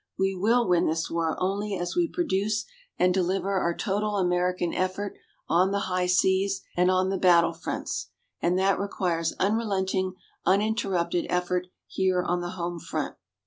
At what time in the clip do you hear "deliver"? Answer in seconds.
3.13-3.59